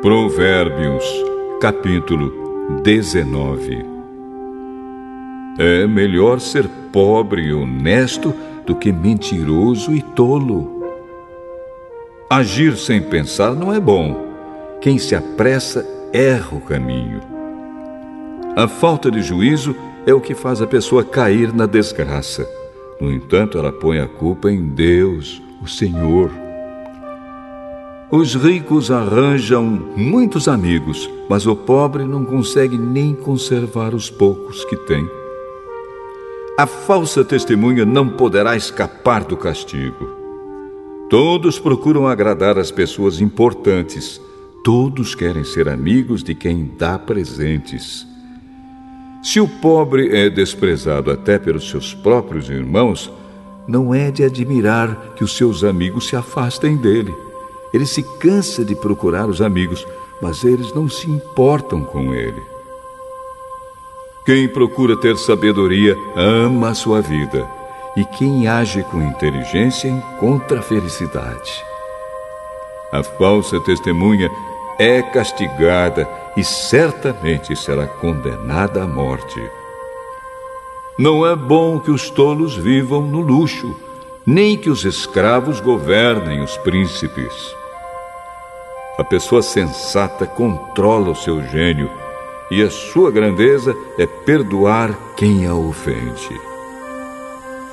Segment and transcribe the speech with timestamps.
[0.00, 1.04] Provérbios,
[1.60, 3.84] capítulo 19
[5.58, 8.32] É melhor ser pobre e honesto
[8.64, 10.84] do que mentiroso e tolo.
[12.30, 14.24] Agir sem pensar não é bom.
[14.80, 17.20] Quem se apressa erra o caminho.
[18.54, 19.74] A falta de juízo
[20.06, 22.48] é o que faz a pessoa cair na desgraça.
[23.00, 26.30] No entanto, ela põe a culpa em Deus, o Senhor.
[28.10, 34.76] Os ricos arranjam muitos amigos, mas o pobre não consegue nem conservar os poucos que
[34.76, 35.06] tem.
[36.56, 40.08] A falsa testemunha não poderá escapar do castigo.
[41.10, 44.18] Todos procuram agradar as pessoas importantes.
[44.64, 48.06] Todos querem ser amigos de quem dá presentes.
[49.22, 53.12] Se o pobre é desprezado até pelos seus próprios irmãos,
[53.66, 57.27] não é de admirar que os seus amigos se afastem dele.
[57.72, 59.86] Ele se cansa de procurar os amigos,
[60.20, 62.42] mas eles não se importam com ele.
[64.24, 67.48] Quem procura ter sabedoria ama a sua vida,
[67.96, 71.50] e quem age com inteligência encontra felicidade.
[72.92, 74.30] A falsa testemunha
[74.78, 79.40] é castigada e certamente será condenada à morte.
[80.98, 83.74] Não é bom que os tolos vivam no luxo,
[84.26, 87.57] nem que os escravos governem os príncipes.
[88.98, 91.88] A pessoa sensata controla o seu gênio
[92.50, 96.40] e a sua grandeza é perdoar quem a ofende.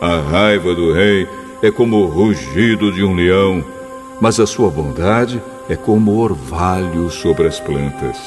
[0.00, 1.28] A raiva do rei
[1.62, 3.64] é como o rugido de um leão,
[4.20, 8.18] mas a sua bondade é como orvalho sobre as plantas.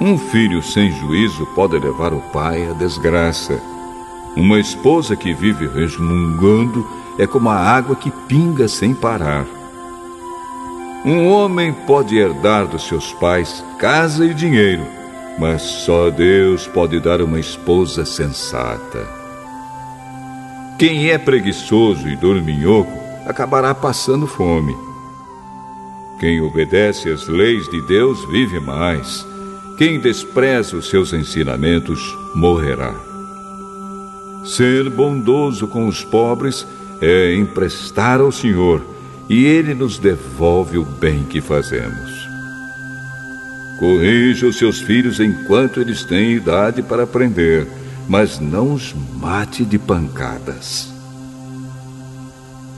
[0.00, 3.56] Um filho sem juízo pode levar o pai à desgraça.
[4.36, 6.84] Uma esposa que vive resmungando
[7.16, 9.59] é como a água que pinga sem parar.
[11.02, 14.86] Um homem pode herdar dos seus pais casa e dinheiro,
[15.38, 19.08] mas só Deus pode dar uma esposa sensata.
[20.78, 22.92] Quem é preguiçoso e dorminhoco
[23.26, 24.76] acabará passando fome.
[26.18, 29.26] Quem obedece às leis de Deus vive mais.
[29.78, 32.94] Quem despreza os seus ensinamentos morrerá.
[34.44, 36.66] Ser bondoso com os pobres
[37.00, 38.82] é emprestar ao Senhor
[39.30, 42.28] e Ele nos devolve o bem que fazemos.
[43.78, 47.64] Corrija os seus filhos enquanto eles têm idade para aprender,
[48.08, 50.92] mas não os mate de pancadas.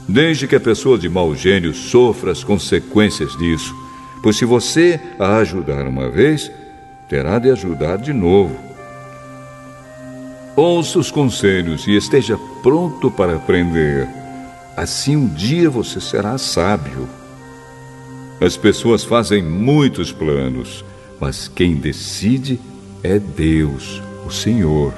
[0.07, 3.75] Desde que a pessoa de mau gênio sofra as consequências disso,
[4.21, 6.51] pois se você a ajudar uma vez,
[7.09, 8.55] terá de ajudar de novo.
[10.55, 14.22] Ouça os conselhos e esteja pronto para aprender
[14.75, 17.07] Assim um dia você será sábio.
[18.41, 20.83] As pessoas fazem muitos planos,
[21.19, 22.59] mas quem decide
[23.03, 24.91] é Deus, o Senhor.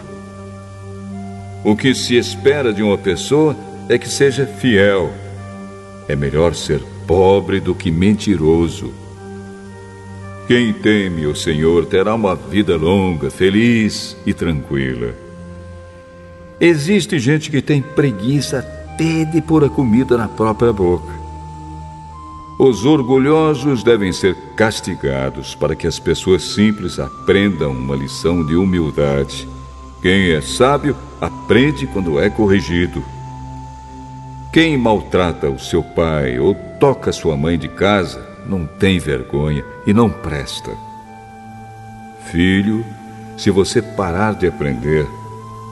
[1.63, 3.56] O que se espera de uma pessoa
[3.90, 5.12] é que seja fiel.
[6.07, 8.94] É melhor ser pobre do que mentiroso.
[10.47, 15.13] Quem teme o Senhor terá uma vida longa, feliz e tranquila.
[16.62, 21.13] Existe gente que tem preguiça até de pôr a comida na própria boca.
[22.57, 29.47] Os orgulhosos devem ser castigados para que as pessoas simples aprendam uma lição de humildade.
[30.01, 33.03] Quem é sábio aprende quando é corrigido.
[34.53, 39.94] Quem maltrata o seu pai ou toca sua mãe de casa não tem vergonha e
[39.94, 40.71] não presta.
[42.31, 42.86] Filho,
[43.36, 45.06] se você parar de aprender,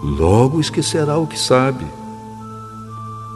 [0.04, 2.03] logo esquecerá o que sabe.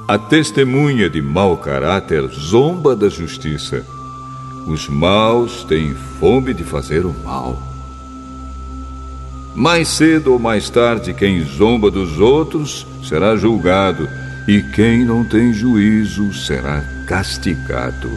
[0.07, 3.85] A testemunha de mau caráter zomba da justiça.
[4.65, 7.61] Os maus têm fome de fazer o mal.
[9.53, 14.07] Mais cedo ou mais tarde, quem zomba dos outros será julgado,
[14.47, 18.09] e quem não tem juízo será castigado.